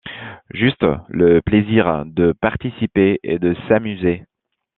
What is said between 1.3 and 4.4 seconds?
plaisir de participer et de s'amuser.